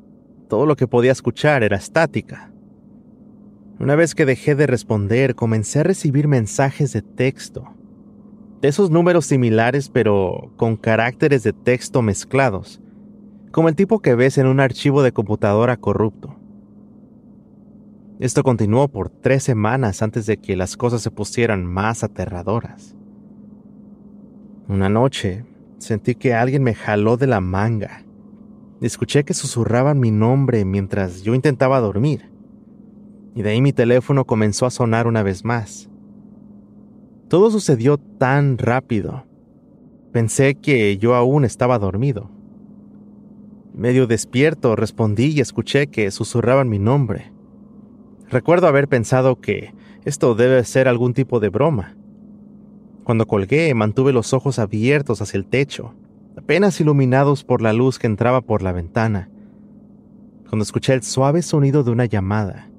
todo 0.49 0.65
lo 0.65 0.75
que 0.75 0.87
podía 0.87 1.11
escuchar 1.11 1.61
era 1.61 1.77
estática. 1.77 2.52
Una 3.83 3.95
vez 3.95 4.15
que 4.15 4.25
dejé 4.25 4.55
de 4.55 4.65
responder, 4.65 5.35
comencé 5.35 5.81
a 5.81 5.83
recibir 5.83 6.29
mensajes 6.29 6.93
de 6.93 7.01
texto. 7.01 7.65
De 8.61 8.69
esos 8.69 8.89
números 8.89 9.25
similares, 9.25 9.89
pero 9.89 10.53
con 10.55 10.77
caracteres 10.77 11.43
de 11.43 11.51
texto 11.51 12.01
mezclados, 12.01 12.79
como 13.51 13.67
el 13.67 13.75
tipo 13.75 13.99
que 13.99 14.15
ves 14.15 14.37
en 14.37 14.47
un 14.47 14.61
archivo 14.61 15.03
de 15.03 15.11
computadora 15.11 15.75
corrupto. 15.75 16.33
Esto 18.21 18.41
continuó 18.41 18.87
por 18.87 19.09
tres 19.09 19.43
semanas 19.43 20.01
antes 20.01 20.27
de 20.27 20.37
que 20.37 20.55
las 20.55 20.77
cosas 20.77 21.01
se 21.01 21.11
pusieran 21.11 21.65
más 21.65 22.05
aterradoras. 22.05 22.95
Una 24.69 24.87
noche 24.87 25.43
sentí 25.79 26.15
que 26.15 26.33
alguien 26.33 26.63
me 26.63 26.73
jaló 26.73 27.17
de 27.17 27.27
la 27.27 27.41
manga. 27.41 28.05
Escuché 28.79 29.25
que 29.25 29.33
susurraban 29.33 29.99
mi 29.99 30.11
nombre 30.11 30.63
mientras 30.63 31.23
yo 31.23 31.35
intentaba 31.35 31.81
dormir. 31.81 32.32
Y 33.35 33.41
de 33.41 33.51
ahí 33.51 33.61
mi 33.61 33.73
teléfono 33.73 34.25
comenzó 34.25 34.65
a 34.65 34.71
sonar 34.71 35.07
una 35.07 35.23
vez 35.23 35.43
más. 35.43 35.89
Todo 37.27 37.49
sucedió 37.49 37.97
tan 37.97 38.57
rápido. 38.57 39.25
Pensé 40.11 40.55
que 40.55 40.97
yo 40.97 41.15
aún 41.15 41.45
estaba 41.45 41.79
dormido. 41.79 42.29
Medio 43.73 44.05
despierto 44.05 44.75
respondí 44.75 45.31
y 45.31 45.39
escuché 45.39 45.87
que 45.87 46.11
susurraban 46.11 46.69
mi 46.69 46.77
nombre. 46.77 47.31
Recuerdo 48.29 48.67
haber 48.67 48.87
pensado 48.87 49.41
que 49.41 49.73
esto 50.05 50.35
debe 50.35 50.63
ser 50.63 50.87
algún 50.87 51.13
tipo 51.13 51.39
de 51.39 51.49
broma. 51.49 51.95
Cuando 53.03 53.25
colgué, 53.25 53.73
mantuve 53.73 54.13
los 54.13 54.33
ojos 54.33 54.59
abiertos 54.59 55.21
hacia 55.21 55.37
el 55.37 55.45
techo, 55.45 55.95
apenas 56.37 56.79
iluminados 56.79 57.43
por 57.43 57.61
la 57.61 57.73
luz 57.73 57.99
que 57.99 58.07
entraba 58.07 58.41
por 58.41 58.61
la 58.61 58.71
ventana, 58.71 59.29
cuando 60.49 60.63
escuché 60.63 60.93
el 60.93 61.03
suave 61.03 61.41
sonido 61.41 61.83
de 61.83 61.91
una 61.91 62.05
llamada. 62.05 62.69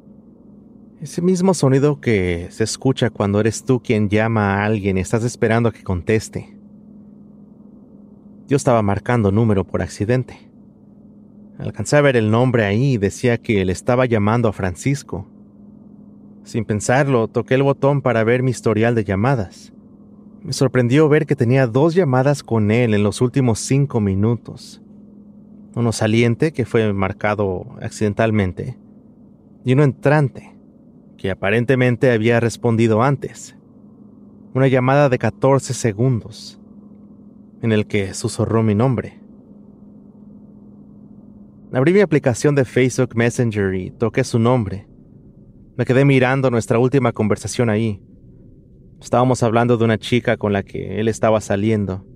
Ese 1.05 1.21
mismo 1.21 1.53
sonido 1.53 2.01
que 2.01 2.47
se 2.49 2.65
escucha 2.65 3.11
cuando 3.11 3.39
eres 3.39 3.63
tú 3.63 3.83
quien 3.83 4.09
llama 4.09 4.55
a 4.55 4.65
alguien 4.65 4.97
y 4.97 5.03
estás 5.03 5.23
esperando 5.23 5.69
a 5.69 5.73
que 5.73 5.83
conteste. 5.83 6.57
Yo 8.49 8.57
estaba 8.57 8.81
marcando 8.81 9.31
número 9.31 9.65
por 9.65 9.83
accidente. 9.83 10.51
Alcancé 11.59 11.99
a 11.99 12.01
ver 12.01 12.17
el 12.17 12.31
nombre 12.31 12.65
ahí 12.65 12.95
y 12.95 12.97
decía 12.97 13.37
que 13.37 13.67
le 13.67 13.73
estaba 13.73 14.07
llamando 14.07 14.49
a 14.49 14.55
Francisco. 14.55 15.29
Sin 16.43 16.65
pensarlo, 16.65 17.29
toqué 17.29 17.57
el 17.57 17.65
botón 17.65 18.01
para 18.01 18.25
ver 18.25 18.43
mi 18.43 18.53
historial 18.53 18.95
de 18.95 19.05
llamadas. 19.05 19.75
Me 20.43 20.55
sorprendió 20.55 21.07
ver 21.11 21.27
que 21.27 21.37
tenía 21.37 21.67
dos 21.67 21.95
llamadas 21.95 22.43
con 22.43 22.71
él 22.71 22.95
en 22.95 23.03
los 23.03 23.21
últimos 23.21 23.59
cinco 23.59 24.01
minutos. 24.01 24.81
Uno 25.75 25.93
saliente, 25.93 26.55
que 26.55 26.65
fue 26.65 26.95
marcado 26.95 27.77
accidentalmente, 27.83 28.79
y 29.67 29.75
uno 29.75 29.83
entrante, 29.83 30.54
que 31.17 31.31
aparentemente 31.31 32.11
había 32.11 32.41
respondido 32.41 33.03
antes. 33.03 33.57
Una 34.55 34.69
llamada 34.69 35.09
de 35.09 35.19
14 35.19 35.75
segundos, 35.75 36.61
en 37.63 37.73
el 37.73 37.87
que 37.87 38.15
susurró 38.15 38.63
mi 38.63 38.75
nombre. 38.75 39.21
Abrí 41.73 41.93
mi 41.93 42.01
aplicación 42.01 42.55
de 42.55 42.65
Facebook 42.65 43.17
Messenger 43.17 43.75
y 43.75 43.91
toqué 43.91 44.23
su 44.23 44.39
nombre 44.39 44.87
me 45.77 45.85
quedé 45.85 46.05
mirando 46.05 46.51
nuestra 46.51 46.79
última 46.79 47.11
conversación 47.11 47.69
ahí. 47.69 48.01
Estábamos 49.01 49.43
hablando 49.43 49.77
de 49.77 49.85
una 49.85 49.99
chica 49.99 50.37
con 50.37 50.53
la 50.53 50.63
que 50.63 51.01
él 51.01 51.09
estaba 51.09 51.41
saliendo. 51.41 52.07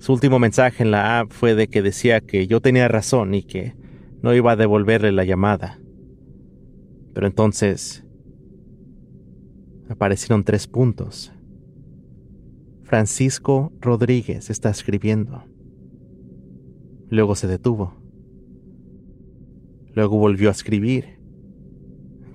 Su 0.00 0.14
último 0.14 0.40
mensaje 0.40 0.82
en 0.82 0.90
la 0.90 1.20
app 1.20 1.30
fue 1.30 1.54
de 1.54 1.68
que 1.68 1.80
decía 1.80 2.20
que 2.20 2.48
yo 2.48 2.60
tenía 2.60 2.88
razón 2.88 3.34
y 3.34 3.44
que 3.44 3.74
no 4.20 4.34
iba 4.34 4.52
a 4.52 4.56
devolverle 4.56 5.12
la 5.12 5.24
llamada. 5.24 5.78
Pero 7.12 7.26
entonces 7.26 8.04
aparecieron 9.88 10.44
tres 10.44 10.66
puntos. 10.66 11.32
Francisco 12.84 13.72
Rodríguez 13.80 14.50
está 14.50 14.70
escribiendo. 14.70 15.44
Luego 17.08 17.34
se 17.34 17.46
detuvo. 17.46 17.94
Luego 19.94 20.18
volvió 20.18 20.48
a 20.48 20.52
escribir. 20.52 21.20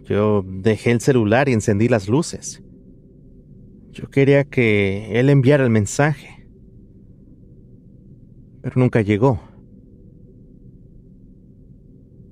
Yo 0.04 0.44
dejé 0.46 0.92
el 0.92 1.02
celular 1.02 1.50
y 1.50 1.54
encendí 1.54 1.88
las 1.88 2.08
luces. 2.08 2.62
Yo 3.92 4.10
quería 4.10 4.44
que 4.44 5.20
él 5.20 5.30
enviara 5.30 5.64
el 5.64 5.70
mensaje. 5.70 6.48
Pero 8.62 8.80
nunca 8.80 9.02
llegó. 9.02 9.40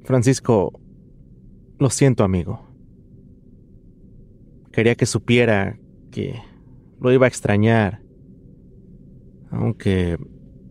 Francisco, 0.03 0.79
lo 1.84 1.90
siento 1.90 2.24
amigo. 2.24 2.62
Quería 4.72 4.96
que 4.96 5.06
supiera 5.06 5.78
que 6.12 6.40
lo 7.02 7.12
iba 7.12 7.25
a 7.25 7.28
extrañar, 7.28 8.02
aunque 9.52 10.18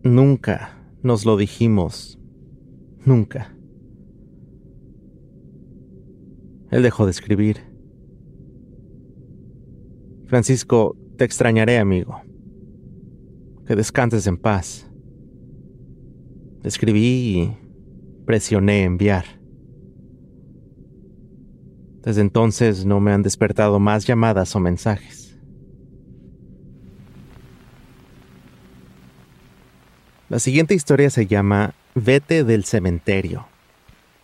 nunca 0.03 0.83
nos 1.03 1.23
lo 1.23 1.37
dijimos, 1.37 2.19
nunca. 3.05 3.55
Él 6.71 6.81
dejó 6.81 7.05
de 7.05 7.11
escribir. 7.11 7.57
Francisco, 10.25 10.97
te 11.17 11.25
extrañaré, 11.25 11.77
amigo. 11.77 12.21
Que 13.67 13.75
descanses 13.75 14.25
en 14.25 14.37
paz. 14.37 14.89
Escribí 16.63 17.37
y 17.37 17.57
presioné 18.25 18.83
enviar. 18.85 19.42
Desde 22.03 22.21
entonces 22.21 22.85
no 22.85 22.99
me 22.99 23.13
han 23.13 23.23
despertado 23.23 23.79
más 23.79 24.05
llamadas 24.05 24.55
o 24.55 24.59
mensajes. 24.59 25.37
La 30.29 30.39
siguiente 30.39 30.73
historia 30.73 31.09
se 31.09 31.27
llama 31.27 31.75
Vete 31.95 32.43
del 32.43 32.65
cementerio 32.65 33.47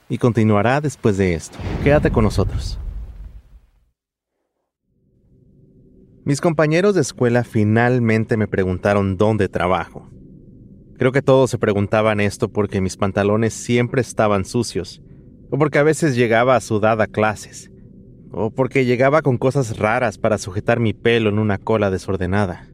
y 0.10 0.18
continuará 0.18 0.82
después 0.82 1.18
de 1.18 1.36
esto. 1.36 1.58
Quédate 1.84 2.12
con 2.12 2.24
nosotros. 2.24 2.80
Mis 6.26 6.42
compañeros 6.42 6.96
de 6.96 7.02
escuela 7.02 7.44
finalmente 7.44 8.38
me 8.38 8.48
preguntaron 8.48 9.18
dónde 9.18 9.48
trabajo. 9.50 10.10
Creo 10.98 11.12
que 11.12 11.22
todos 11.22 11.50
se 11.50 11.58
preguntaban 11.58 12.20
esto 12.20 12.50
porque 12.50 12.82
mis 12.82 12.98
pantalones 12.98 13.54
siempre 13.54 14.02
estaban 14.02 14.46
sucios, 14.46 15.02
o 15.50 15.58
porque 15.58 15.80
a 15.80 15.84
veces 15.84 16.16
llegaba 16.16 16.56
a 16.56 16.62
sudada 16.62 17.06
a 17.06 17.08
clases, 17.08 17.69
o 18.32 18.52
porque 18.52 18.86
llegaba 18.86 19.22
con 19.22 19.38
cosas 19.38 19.78
raras 19.78 20.18
para 20.18 20.38
sujetar 20.38 20.80
mi 20.80 20.94
pelo 20.94 21.30
en 21.30 21.40
una 21.40 21.58
cola 21.58 21.90
desordenada. 21.90 22.68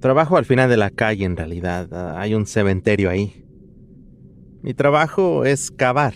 Trabajo 0.00 0.36
al 0.36 0.44
final 0.44 0.68
de 0.68 0.76
la 0.76 0.90
calle 0.90 1.24
en 1.24 1.36
realidad, 1.36 2.18
hay 2.18 2.34
un 2.34 2.46
cementerio 2.46 3.10
ahí. 3.10 3.44
Mi 4.62 4.74
trabajo 4.74 5.44
es 5.44 5.70
cavar. 5.70 6.14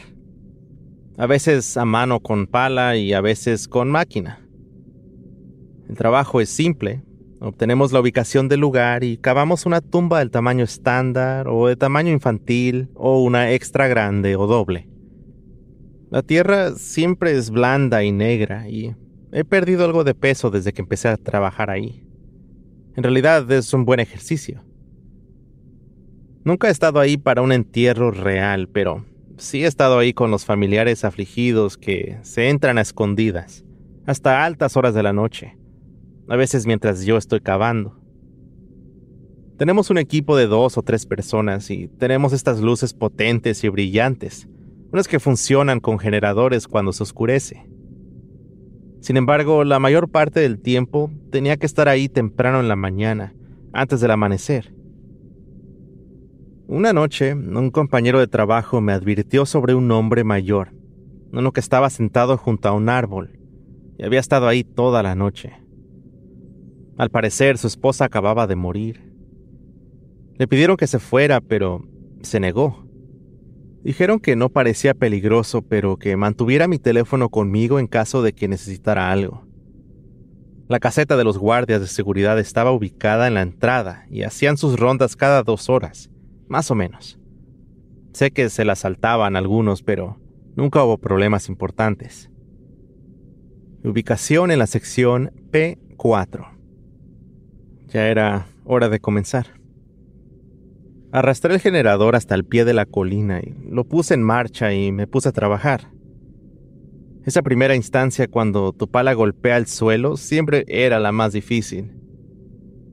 A 1.17 1.27
veces 1.27 1.77
a 1.77 1.85
mano 1.85 2.21
con 2.21 2.47
pala 2.47 2.97
y 2.97 3.13
a 3.13 3.21
veces 3.21 3.69
con 3.69 3.91
máquina. 3.91 4.41
El 5.89 5.97
trabajo 5.97 6.41
es 6.41 6.51
simple. 6.51 7.03
Obtenemos 7.41 7.93
la 7.93 8.01
ubicación 8.01 8.49
del 8.49 8.61
lugar 8.61 9.03
y 9.03 9.17
cavamos 9.17 9.67
una 9.67 9.81
tumba 9.81 10.19
del 10.19 10.31
tamaño 10.31 10.65
estándar 10.65 11.49
o 11.49 11.69
de 11.69 11.77
tamaño 11.77 12.13
infantil 12.13 12.91
o 12.95 13.23
una 13.23 13.53
extra 13.53 13.89
grande 13.89 14.37
o 14.37 14.47
doble. 14.47 14.90
La 16.11 16.23
tierra 16.23 16.73
siempre 16.73 17.37
es 17.37 17.51
blanda 17.51 18.03
y 18.03 18.11
negra 18.11 18.69
y 18.69 18.97
he 19.31 19.45
perdido 19.45 19.85
algo 19.85 20.03
de 20.03 20.15
peso 20.15 20.51
desde 20.51 20.73
que 20.73 20.83
empecé 20.83 21.07
a 21.07 21.17
trabajar 21.17 21.71
ahí. 21.71 22.05
En 22.97 23.05
realidad 23.05 23.49
es 23.53 23.73
un 23.73 23.85
buen 23.85 24.01
ejercicio. 24.01 24.65
Nunca 26.43 26.67
he 26.67 26.73
estado 26.73 26.99
ahí 26.99 27.17
para 27.17 27.43
un 27.43 27.53
entierro 27.53 28.11
real, 28.11 28.69
pero 28.69 29.07
sí 29.37 29.63
he 29.63 29.69
estado 29.69 30.01
ahí 30.01 30.13
con 30.13 30.33
los 30.33 30.45
familiares 30.45 31.05
afligidos 31.05 31.77
que 31.77 32.19
se 32.23 32.49
entran 32.49 32.79
a 32.79 32.81
escondidas, 32.81 33.65
hasta 34.05 34.45
altas 34.45 34.77
horas 34.77 34.95
de 34.95 35.05
la 35.05 35.13
noche, 35.13 35.57
a 36.29 36.35
veces 36.35 36.67
mientras 36.67 37.05
yo 37.05 37.19
estoy 37.19 37.41
cavando. 37.41 38.01
Tenemos 39.59 39.91
un 39.91 39.99
equipo 39.99 40.37
de 40.37 40.47
dos 40.47 40.77
o 40.77 40.83
tres 40.83 41.07
personas 41.07 41.71
y 41.71 41.87
tenemos 41.87 42.33
estas 42.33 42.61
luces 42.61 42.95
potentes 42.95 43.63
y 43.63 43.69
brillantes, 43.69 44.49
unas 44.93 45.09
que 45.09 45.21
funcionan 45.21 45.81
con 45.81 45.99
generadores 45.99 46.67
cuando 46.67 46.93
se 46.93 47.03
oscurece. 47.03 47.67
Sin 49.01 49.17
embargo, 49.17 49.65
la 49.65 49.79
mayor 49.79 50.11
parte 50.11 50.41
del 50.41 50.61
tiempo 50.61 51.11
tenía 51.31 51.57
que 51.57 51.67
estar 51.67 51.89
ahí 51.89 52.09
temprano 52.09 52.61
en 52.61 52.69
la 52.69 52.77
mañana, 52.77 53.35
antes 53.73 54.01
del 54.01 54.11
amanecer 54.11 54.81
una 56.73 56.93
noche, 56.93 57.35
un 57.35 57.73
compañero 57.73 58.21
de 58.21 58.29
trabajo 58.29 58.81
me 58.81 58.93
advirtió 58.93 59.45
sobre 59.45 59.75
un 59.75 59.91
hombre 59.91 60.23
mayor, 60.23 60.73
uno 61.33 61.51
que 61.51 61.59
estaba 61.59 61.91
sentado 61.91 62.37
junto 62.37 62.69
a 62.69 62.73
un 62.73 62.89
árbol 62.89 63.41
y 63.99 64.05
había 64.05 64.21
estado 64.21 64.47
ahí 64.47 64.63
toda 64.63 65.03
la 65.03 65.17
noche. 65.17 65.53
Al 66.97 67.11
parecer 67.11 67.59
su 67.59 67.67
esposa 67.67 68.05
acababa 68.05 68.47
de 68.47 68.55
morir. 68.55 69.13
Le 70.37 70.47
pidieron 70.47 70.77
que 70.77 70.87
se 70.87 71.01
fuera, 71.01 71.41
pero 71.41 71.85
se 72.23 72.39
negó. 72.39 72.85
Dijeron 73.83 74.21
que 74.21 74.37
no 74.37 74.51
parecía 74.51 74.95
peligroso, 74.95 75.63
pero 75.63 75.97
que 75.97 76.17
mantuviera 76.17 76.69
mi 76.69 76.79
teléfono 76.79 77.31
conmigo 77.31 77.79
en 77.79 77.87
caso 77.87 78.23
de 78.23 78.35
que 78.35 78.49
necesitara 78.49 79.11
algo. 79.11 79.47
La 80.69 80.81
caseta 80.81 81.17
de 81.17 81.25
los 81.25 81.39
guardias 81.39 81.81
de 81.81 81.87
seguridad 81.87 82.39
estaba 82.39 82.73
ubicada 82.73 83.27
en 83.27 83.35
la 83.35 83.43
entrada 83.43 84.07
y 84.11 84.23
hacían 84.23 84.57
sus 84.57 84.79
rondas 84.79 85.17
cada 85.17 85.43
dos 85.43 85.69
horas, 85.69 86.11
más 86.47 86.71
o 86.71 86.75
menos. 86.75 87.19
Sé 88.13 88.31
que 88.31 88.51
se 88.51 88.65
la 88.65 88.77
saltaban 88.77 89.35
algunos, 89.35 89.83
pero 89.83 90.21
nunca 90.57 90.85
hubo 90.85 90.99
problemas 90.99 91.49
importantes. 91.49 92.31
Ubicación 93.83 94.51
en 94.51 94.59
la 94.59 94.67
sección 94.67 95.33
P4. 95.51 96.51
Ya 97.89 98.09
era 98.09 98.47
hora 98.65 98.89
de 98.89 99.01
comenzar. 99.01 99.60
Arrastré 101.13 101.55
el 101.55 101.61
generador 101.61 102.15
hasta 102.15 102.37
el 102.37 102.45
pie 102.45 102.65
de 102.65 102.73
la 102.73 102.87
colina 102.87 103.41
y 103.41 103.53
lo 103.69 103.85
puse 103.85 104.15
en 104.15 104.23
marcha 104.23 104.73
y 104.73 104.93
me 104.93 105.09
puse 105.09 105.29
a 105.29 105.33
trabajar. 105.33 105.91
Esa 107.25 107.43
primera 107.43 107.75
instancia 107.75 108.29
cuando 108.29 108.73
tu 108.73 108.89
pala 108.89 109.13
golpea 109.13 109.57
el 109.57 109.67
suelo 109.67 110.17
siempre 110.17 110.65
era 110.69 111.01
la 111.01 111.11
más 111.11 111.33
difícil. 111.33 111.93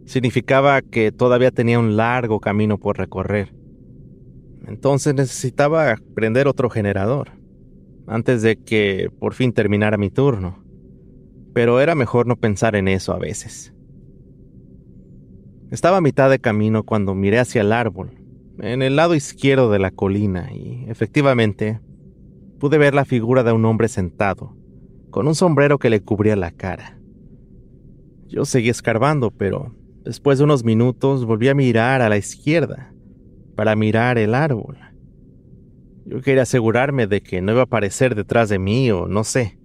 Significaba 0.06 0.82
que 0.82 1.12
todavía 1.12 1.52
tenía 1.52 1.78
un 1.78 1.96
largo 1.96 2.40
camino 2.40 2.80
por 2.80 2.98
recorrer. 2.98 3.54
Entonces 4.66 5.14
necesitaba 5.14 5.96
prender 6.16 6.48
otro 6.48 6.70
generador, 6.72 7.32
antes 8.08 8.42
de 8.42 8.58
que 8.58 9.12
por 9.20 9.36
fin 9.36 9.54
terminara 9.54 9.98
mi 9.98 10.10
turno. 10.10 10.64
Pero 11.54 11.80
era 11.80 11.94
mejor 11.94 12.26
no 12.26 12.36
pensar 12.36 12.76
en 12.76 12.88
eso 12.88 13.14
a 13.14 13.20
veces. 13.20 13.74
Estaba 15.70 15.98
a 15.98 16.02
mitad 16.02 16.30
de 16.30 16.40
camino 16.40 16.84
cuando 16.84 17.14
miré 17.14 17.40
hacia 17.40 17.60
el 17.60 17.74
árbol, 17.74 18.12
en 18.60 18.82
el 18.82 18.96
lado 18.96 19.16
izquierdo 19.16 19.70
de 19.70 19.80
la 19.80 19.92
colina, 19.92 20.50
y 20.54 20.86
efectivamente 20.88 21.82
pude 22.58 22.78
ver 22.78 22.94
la 22.94 23.04
figura 23.04 23.44
de 23.44 23.52
un 23.52 23.66
hombre 23.66 23.90
sentado, 23.90 24.56
con 25.10 25.28
un 25.28 25.36
sombrero 25.36 25.78
que 25.78 25.90
le 25.90 26.02
cubría 26.02 26.38
la 26.38 26.52
cara. 26.52 26.98
Yo 28.28 28.46
seguí 28.46 28.70
escarbando, 28.70 29.30
pero 29.32 29.76
después 30.06 30.38
de 30.38 30.46
unos 30.46 30.64
minutos 30.64 31.26
volví 31.26 31.50
a 31.50 31.54
mirar 31.54 32.02
a 32.02 32.08
la 32.08 32.18
izquierda, 32.18 32.94
para 33.58 33.76
mirar 33.76 34.18
el 34.18 34.36
árbol. 34.36 34.78
Yo 36.06 36.22
quería 36.22 36.44
asegurarme 36.44 37.08
de 37.08 37.22
que 37.22 37.42
no 37.42 37.52
iba 37.52 37.62
a 37.62 37.66
aparecer 37.66 38.16
detrás 38.16 38.48
de 38.48 38.60
mí 38.60 38.90
o 38.92 39.08
no 39.08 39.26
sé. 39.26 39.60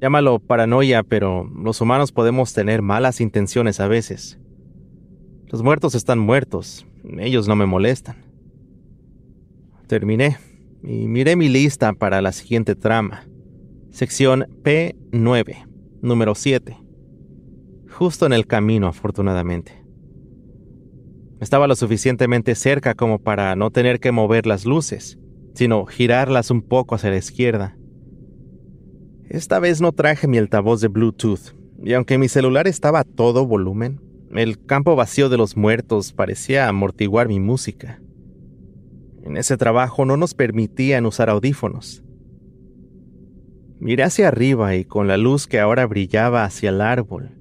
Llámalo 0.00 0.38
paranoia, 0.38 1.02
pero 1.02 1.50
los 1.52 1.80
humanos 1.80 2.12
podemos 2.12 2.52
tener 2.52 2.82
malas 2.82 3.20
intenciones 3.20 3.80
a 3.80 3.88
veces. 3.88 4.38
Los 5.48 5.62
muertos 5.62 5.94
están 5.94 6.18
muertos, 6.18 6.86
ellos 7.18 7.46
no 7.46 7.54
me 7.54 7.66
molestan. 7.66 8.16
Terminé 9.86 10.38
y 10.82 11.06
miré 11.06 11.36
mi 11.36 11.48
lista 11.48 11.92
para 11.92 12.20
la 12.20 12.32
siguiente 12.32 12.74
trama. 12.74 13.28
Sección 13.90 14.46
P9, 14.64 15.68
número 16.02 16.34
7. 16.34 16.76
Justo 17.88 18.26
en 18.26 18.32
el 18.32 18.46
camino, 18.48 18.88
afortunadamente. 18.88 19.84
Estaba 21.40 21.68
lo 21.68 21.76
suficientemente 21.76 22.56
cerca 22.56 22.94
como 22.94 23.20
para 23.20 23.54
no 23.54 23.70
tener 23.70 24.00
que 24.00 24.10
mover 24.10 24.46
las 24.46 24.66
luces, 24.66 25.16
sino 25.54 25.86
girarlas 25.86 26.50
un 26.50 26.62
poco 26.62 26.96
hacia 26.96 27.10
la 27.10 27.18
izquierda. 27.18 27.78
Esta 29.28 29.60
vez 29.60 29.80
no 29.80 29.92
traje 29.92 30.26
mi 30.26 30.38
altavoz 30.38 30.80
de 30.80 30.88
Bluetooth, 30.88 31.54
y 31.82 31.92
aunque 31.92 32.18
mi 32.18 32.28
celular 32.28 32.66
estaba 32.66 33.00
a 33.00 33.04
todo 33.04 33.46
volumen, 33.46 34.00
el 34.34 34.64
campo 34.64 34.96
vacío 34.96 35.28
de 35.28 35.36
los 35.36 35.56
muertos 35.56 36.12
parecía 36.12 36.68
amortiguar 36.68 37.28
mi 37.28 37.40
música. 37.40 38.00
En 39.22 39.36
ese 39.36 39.56
trabajo 39.56 40.04
no 40.04 40.16
nos 40.16 40.34
permitían 40.34 41.06
usar 41.06 41.30
audífonos. 41.30 42.04
Miré 43.78 44.04
hacia 44.04 44.28
arriba 44.28 44.74
y 44.74 44.84
con 44.84 45.06
la 45.06 45.16
luz 45.16 45.46
que 45.46 45.60
ahora 45.60 45.86
brillaba 45.86 46.44
hacia 46.44 46.70
el 46.70 46.80
árbol, 46.80 47.36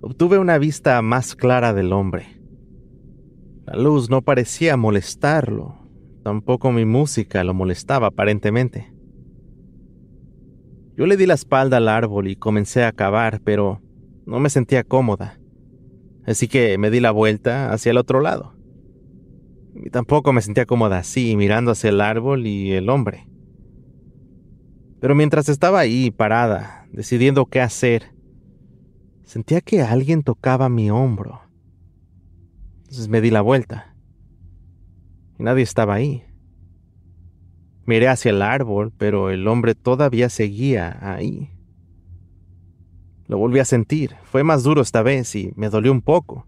obtuve 0.00 0.38
una 0.38 0.58
vista 0.58 1.00
más 1.02 1.34
clara 1.34 1.74
del 1.74 1.92
hombre. 1.92 2.40
La 3.66 3.74
luz 3.74 4.08
no 4.08 4.22
parecía 4.22 4.76
molestarlo, 4.76 5.74
tampoco 6.22 6.70
mi 6.70 6.84
música 6.84 7.42
lo 7.42 7.52
molestaba 7.52 8.08
aparentemente. 8.08 8.92
Yo 10.96 11.06
le 11.06 11.16
di 11.16 11.26
la 11.26 11.34
espalda 11.34 11.78
al 11.78 11.88
árbol 11.88 12.28
y 12.28 12.36
comencé 12.36 12.84
a 12.84 12.92
cavar, 12.92 13.40
pero 13.42 13.82
no 14.24 14.38
me 14.38 14.48
sentía 14.48 14.84
cómoda, 14.84 15.38
así 16.26 16.48
que 16.48 16.76
me 16.78 16.90
di 16.90 17.00
la 17.00 17.10
vuelta 17.10 17.72
hacia 17.72 17.90
el 17.90 17.98
otro 17.98 18.20
lado. 18.20 18.54
Y 19.74 19.90
tampoco 19.90 20.32
me 20.32 20.42
sentía 20.42 20.66
cómoda 20.66 20.98
así, 20.98 21.36
mirando 21.36 21.70
hacia 21.70 21.90
el 21.90 22.00
árbol 22.00 22.46
y 22.46 22.72
el 22.72 22.88
hombre. 22.88 23.28
Pero 25.00 25.14
mientras 25.14 25.48
estaba 25.48 25.80
ahí, 25.80 26.10
parada, 26.10 26.86
decidiendo 26.90 27.46
qué 27.46 27.60
hacer, 27.60 28.14
sentía 29.24 29.60
que 29.60 29.82
alguien 29.82 30.22
tocaba 30.22 30.68
mi 30.68 30.90
hombro. 30.90 31.42
Entonces 32.78 33.08
me 33.08 33.20
di 33.20 33.30
la 33.30 33.42
vuelta. 33.42 33.94
Y 35.38 35.42
nadie 35.42 35.62
estaba 35.62 35.94
ahí. 35.94 36.24
Miré 37.84 38.08
hacia 38.08 38.30
el 38.30 38.42
árbol, 38.42 38.92
pero 38.96 39.30
el 39.30 39.46
hombre 39.46 39.74
todavía 39.74 40.28
seguía 40.28 40.98
ahí. 41.02 41.50
Lo 43.28 43.38
volví 43.38 43.58
a 43.58 43.64
sentir. 43.64 44.16
Fue 44.24 44.44
más 44.44 44.62
duro 44.62 44.82
esta 44.82 45.02
vez 45.02 45.34
y 45.34 45.52
me 45.56 45.68
dolió 45.68 45.92
un 45.92 46.02
poco. 46.02 46.46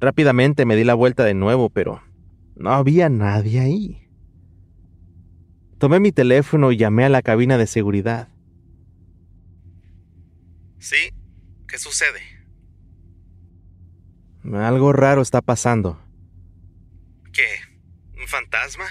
Rápidamente 0.00 0.64
me 0.64 0.76
di 0.76 0.84
la 0.84 0.94
vuelta 0.94 1.24
de 1.24 1.34
nuevo, 1.34 1.68
pero 1.68 2.02
no 2.56 2.70
había 2.72 3.08
nadie 3.08 3.60
ahí. 3.60 4.08
Tomé 5.78 6.00
mi 6.00 6.12
teléfono 6.12 6.72
y 6.72 6.76
llamé 6.76 7.04
a 7.04 7.08
la 7.08 7.22
cabina 7.22 7.58
de 7.58 7.66
seguridad. 7.66 8.28
Sí, 10.78 11.12
¿qué 11.68 11.78
sucede? 11.78 12.20
Algo 14.52 14.92
raro 14.92 15.20
está 15.20 15.42
pasando. 15.42 15.98
¿Qué? 17.32 17.46
¿Un 18.18 18.26
fantasma? 18.26 18.84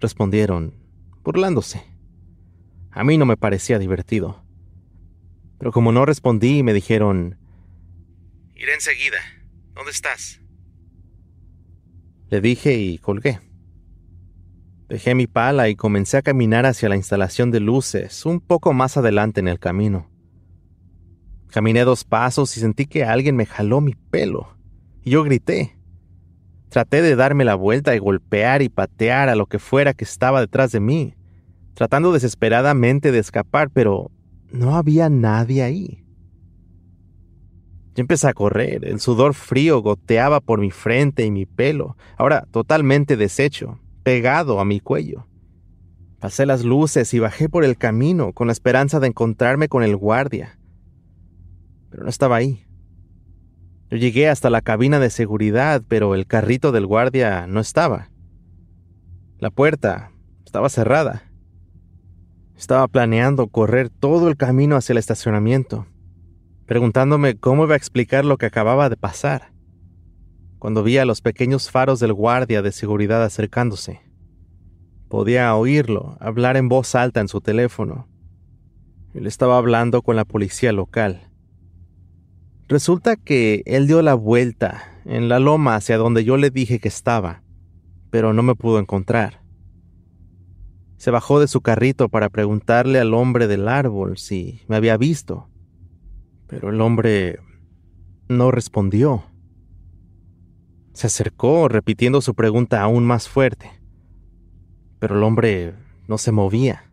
Respondieron, 0.00 0.74
burlándose. 1.22 1.82
A 2.90 3.04
mí 3.04 3.16
no 3.16 3.24
me 3.24 3.38
parecía 3.38 3.78
divertido. 3.78 4.43
Pero 5.64 5.72
como 5.72 5.92
no 5.92 6.04
respondí, 6.04 6.62
me 6.62 6.74
dijeron... 6.74 7.38
Iré 8.54 8.74
enseguida. 8.74 9.16
¿Dónde 9.74 9.92
estás? 9.92 10.42
Le 12.28 12.42
dije 12.42 12.74
y 12.74 12.98
colgué. 12.98 13.40
Dejé 14.90 15.14
mi 15.14 15.26
pala 15.26 15.70
y 15.70 15.74
comencé 15.74 16.18
a 16.18 16.22
caminar 16.22 16.66
hacia 16.66 16.90
la 16.90 16.96
instalación 16.96 17.50
de 17.50 17.60
luces, 17.60 18.26
un 18.26 18.40
poco 18.40 18.74
más 18.74 18.98
adelante 18.98 19.40
en 19.40 19.48
el 19.48 19.58
camino. 19.58 20.10
Caminé 21.48 21.84
dos 21.84 22.04
pasos 22.04 22.54
y 22.58 22.60
sentí 22.60 22.84
que 22.84 23.04
alguien 23.04 23.34
me 23.34 23.46
jaló 23.46 23.80
mi 23.80 23.94
pelo, 23.94 24.58
y 25.02 25.12
yo 25.12 25.24
grité. 25.24 25.78
Traté 26.68 27.00
de 27.00 27.16
darme 27.16 27.46
la 27.46 27.54
vuelta 27.54 27.96
y 27.96 28.00
golpear 28.00 28.60
y 28.60 28.68
patear 28.68 29.30
a 29.30 29.34
lo 29.34 29.46
que 29.46 29.58
fuera 29.58 29.94
que 29.94 30.04
estaba 30.04 30.42
detrás 30.42 30.72
de 30.72 30.80
mí, 30.80 31.14
tratando 31.72 32.12
desesperadamente 32.12 33.12
de 33.12 33.18
escapar, 33.20 33.70
pero 33.70 34.10
no 34.54 34.76
había 34.76 35.10
nadie 35.10 35.62
ahí. 35.62 36.04
Yo 37.94 38.00
empecé 38.00 38.28
a 38.28 38.34
correr, 38.34 38.84
el 38.84 39.00
sudor 39.00 39.34
frío 39.34 39.82
goteaba 39.82 40.40
por 40.40 40.60
mi 40.60 40.70
frente 40.70 41.24
y 41.24 41.30
mi 41.30 41.44
pelo, 41.44 41.96
ahora 42.16 42.46
totalmente 42.50 43.16
deshecho, 43.16 43.80
pegado 44.04 44.60
a 44.60 44.64
mi 44.64 44.80
cuello. 44.80 45.26
Pasé 46.20 46.46
las 46.46 46.64
luces 46.64 47.12
y 47.14 47.18
bajé 47.18 47.48
por 47.48 47.64
el 47.64 47.76
camino 47.76 48.32
con 48.32 48.46
la 48.46 48.52
esperanza 48.52 49.00
de 49.00 49.08
encontrarme 49.08 49.68
con 49.68 49.82
el 49.82 49.96
guardia. 49.96 50.58
Pero 51.90 52.04
no 52.04 52.08
estaba 52.08 52.36
ahí. 52.36 52.64
Yo 53.90 53.96
llegué 53.96 54.28
hasta 54.28 54.50
la 54.50 54.62
cabina 54.62 55.00
de 55.00 55.10
seguridad, 55.10 55.82
pero 55.86 56.14
el 56.14 56.26
carrito 56.26 56.72
del 56.72 56.86
guardia 56.86 57.46
no 57.46 57.60
estaba. 57.60 58.10
La 59.38 59.50
puerta 59.50 60.12
estaba 60.44 60.68
cerrada. 60.68 61.33
Estaba 62.56 62.88
planeando 62.88 63.48
correr 63.48 63.88
todo 63.90 64.28
el 64.28 64.36
camino 64.36 64.76
hacia 64.76 64.92
el 64.92 64.98
estacionamiento 64.98 65.86
preguntándome 66.66 67.36
cómo 67.36 67.64
iba 67.64 67.74
a 67.74 67.76
explicar 67.76 68.24
lo 68.24 68.38
que 68.38 68.46
acababa 68.46 68.88
de 68.88 68.96
pasar, 68.96 69.52
cuando 70.58 70.82
vi 70.82 70.98
a 70.98 71.04
los 71.04 71.20
pequeños 71.20 71.70
faros 71.70 72.00
del 72.00 72.14
guardia 72.14 72.62
de 72.62 72.72
seguridad 72.72 73.22
acercándose. 73.22 74.00
Podía 75.08 75.54
oírlo 75.54 76.16
hablar 76.20 76.56
en 76.56 76.68
voz 76.68 76.94
alta 76.94 77.20
en 77.20 77.28
su 77.28 77.40
teléfono. 77.40 78.08
Él 79.12 79.26
estaba 79.26 79.58
hablando 79.58 80.02
con 80.02 80.16
la 80.16 80.24
policía 80.24 80.72
local. 80.72 81.30
Resulta 82.66 83.16
que 83.16 83.62
él 83.66 83.86
dio 83.86 84.00
la 84.00 84.14
vuelta 84.14 84.82
en 85.04 85.28
la 85.28 85.38
loma 85.38 85.76
hacia 85.76 85.98
donde 85.98 86.24
yo 86.24 86.38
le 86.38 86.50
dije 86.50 86.80
que 86.80 86.88
estaba, 86.88 87.42
pero 88.10 88.32
no 88.32 88.42
me 88.42 88.54
pudo 88.54 88.78
encontrar. 88.78 89.43
Se 91.04 91.10
bajó 91.10 91.38
de 91.38 91.48
su 91.48 91.60
carrito 91.60 92.08
para 92.08 92.30
preguntarle 92.30 92.98
al 92.98 93.12
hombre 93.12 93.46
del 93.46 93.68
árbol 93.68 94.16
si 94.16 94.62
me 94.68 94.76
había 94.76 94.96
visto, 94.96 95.50
pero 96.46 96.70
el 96.70 96.80
hombre 96.80 97.40
no 98.30 98.50
respondió. 98.50 99.22
Se 100.94 101.08
acercó, 101.08 101.68
repitiendo 101.68 102.22
su 102.22 102.34
pregunta 102.34 102.80
aún 102.80 103.04
más 103.04 103.28
fuerte, 103.28 103.70
pero 104.98 105.18
el 105.18 105.24
hombre 105.24 105.74
no 106.08 106.16
se 106.16 106.32
movía. 106.32 106.90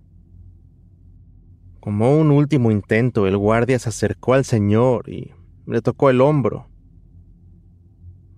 Como 1.80 2.20
un 2.20 2.32
último 2.32 2.70
intento, 2.70 3.28
el 3.28 3.38
guardia 3.38 3.80
se 3.80 3.88
acercó 3.88 4.34
al 4.34 4.44
señor 4.44 5.08
y 5.08 5.32
le 5.66 5.82
tocó 5.82 6.10
el 6.10 6.20
hombro. 6.20 6.68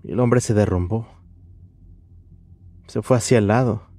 Y 0.03 0.11
el 0.11 0.19
hombre 0.19 0.39
se 0.39 0.53
derrumbó. 0.53 1.07
Se 2.85 3.01
fue 3.01 3.17
hacia 3.17 3.39
el 3.39 3.47
lado. 3.47 3.91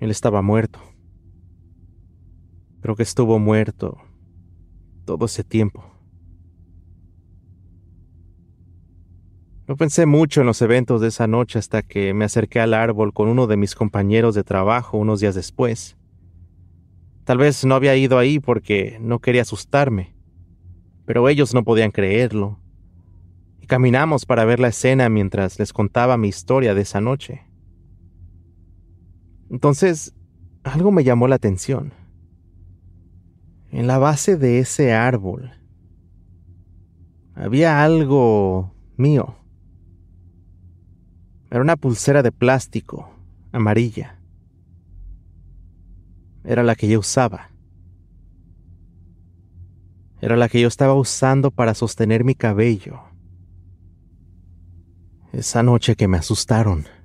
Él 0.00 0.10
estaba 0.10 0.40
muerto. 0.42 0.80
Creo 2.80 2.96
que 2.96 3.02
estuvo 3.02 3.38
muerto 3.38 3.98
todo 5.04 5.26
ese 5.26 5.44
tiempo. 5.44 5.84
No 9.68 9.76
pensé 9.76 10.06
mucho 10.06 10.40
en 10.40 10.46
los 10.46 10.62
eventos 10.62 11.00
de 11.00 11.08
esa 11.08 11.26
noche 11.26 11.58
hasta 11.58 11.82
que 11.82 12.12
me 12.14 12.24
acerqué 12.24 12.60
al 12.60 12.74
árbol 12.74 13.12
con 13.12 13.28
uno 13.28 13.46
de 13.46 13.56
mis 13.56 13.74
compañeros 13.74 14.34
de 14.34 14.42
trabajo 14.42 14.96
unos 14.96 15.20
días 15.20 15.34
después. 15.34 15.96
Tal 17.24 17.38
vez 17.38 17.64
no 17.64 17.74
había 17.74 17.94
ido 17.94 18.18
ahí 18.18 18.40
porque 18.40 18.98
no 19.00 19.20
quería 19.20 19.42
asustarme, 19.42 20.16
pero 21.04 21.28
ellos 21.28 21.54
no 21.54 21.62
podían 21.62 21.92
creerlo. 21.92 22.58
Y 23.60 23.66
caminamos 23.66 24.24
para 24.24 24.44
ver 24.44 24.58
la 24.58 24.68
escena 24.68 25.08
mientras 25.10 25.58
les 25.58 25.72
contaba 25.72 26.16
mi 26.16 26.28
historia 26.28 26.74
de 26.74 26.80
esa 26.80 27.00
noche. 27.00 27.49
Entonces, 29.50 30.14
algo 30.62 30.92
me 30.92 31.04
llamó 31.04 31.26
la 31.26 31.36
atención. 31.36 31.92
En 33.70 33.86
la 33.86 33.98
base 33.98 34.36
de 34.36 34.60
ese 34.60 34.92
árbol 34.92 35.52
había 37.34 37.82
algo 37.82 38.74
mío. 38.96 39.36
Era 41.50 41.62
una 41.62 41.76
pulsera 41.76 42.22
de 42.22 42.30
plástico, 42.30 43.10
amarilla. 43.50 44.20
Era 46.44 46.62
la 46.62 46.76
que 46.76 46.88
yo 46.88 47.00
usaba. 47.00 47.50
Era 50.20 50.36
la 50.36 50.48
que 50.48 50.60
yo 50.60 50.68
estaba 50.68 50.94
usando 50.94 51.50
para 51.50 51.74
sostener 51.74 52.24
mi 52.24 52.34
cabello. 52.34 53.00
Esa 55.32 55.62
noche 55.62 55.96
que 55.96 56.08
me 56.08 56.18
asustaron. 56.18 56.99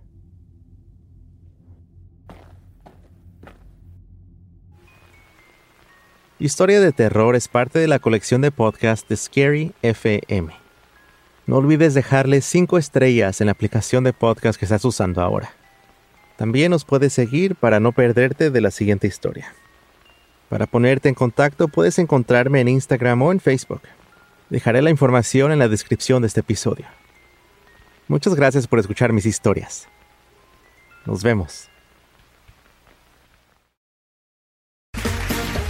Historia 6.38 6.82
de 6.82 6.92
terror 6.92 7.34
es 7.38 7.48
parte 7.48 7.80
de 7.80 7.88
la 7.88 8.00
colección 8.00 8.42
de 8.42 8.52
podcast 8.52 9.08
de 9.08 9.16
Scary 9.16 9.72
FM. 9.82 10.54
No 11.48 11.56
olvides 11.56 11.94
dejarle 11.94 12.42
5 12.42 12.78
estrellas 12.78 13.40
en 13.40 13.46
la 13.46 13.54
aplicación 13.54 14.04
de 14.04 14.12
podcast 14.12 14.60
que 14.60 14.66
estás 14.66 14.84
usando 14.84 15.22
ahora. 15.22 15.54
También 16.36 16.72
nos 16.72 16.84
puedes 16.84 17.14
seguir 17.14 17.56
para 17.56 17.80
no 17.80 17.94
perderte 17.94 18.52
de 18.52 18.60
la 18.60 18.72
siguiente 18.72 19.08
historia. 19.08 19.54
Para 20.50 20.66
ponerte 20.66 21.08
en 21.08 21.16
contacto 21.16 21.70
puedes 21.70 22.00
encontrarme 22.00 22.60
en 22.60 22.68
Instagram 22.68 23.22
o 23.22 23.32
en 23.32 23.40
Facebook. 23.40 23.84
Dejaré 24.50 24.82
la 24.82 24.90
información 24.90 25.54
en 25.54 25.60
la 25.60 25.70
descripción 25.70 26.22
de 26.22 26.28
este 26.28 26.42
episodio. 26.42 26.86
Muchas 28.10 28.36
gracias 28.36 28.68
por 28.68 28.80
escuchar 28.80 29.14
mis 29.14 29.26
historias. 29.26 29.88
Nos 31.06 31.24
vemos. 31.24 31.70